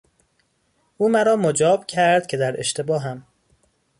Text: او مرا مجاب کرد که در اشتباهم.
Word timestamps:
او 0.97 1.09
مرا 1.09 1.35
مجاب 1.35 1.85
کرد 1.87 2.27
که 2.27 2.37
در 2.37 2.59
اشتباهم. 2.59 3.23